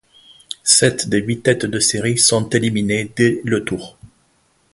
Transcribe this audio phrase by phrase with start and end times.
[0.63, 3.99] Sept des huit têtes de série sont éliminées dès le tour.